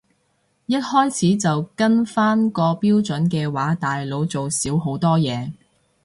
[0.65, 5.51] 一開始就跟返個標準嘅話大佬做少好多嘢